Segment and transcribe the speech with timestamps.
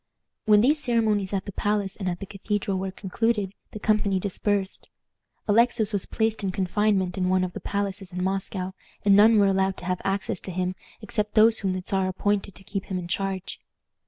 [0.45, 4.89] When these ceremonies at the palace and at the Cathedral were concluded, the company dispersed.
[5.47, 8.71] Alexis was placed in confinement in one of the palaces in Moscow,
[9.05, 12.55] and none were allowed to have access to him except those whom the Czar appointed
[12.55, 13.61] to keep him in charge.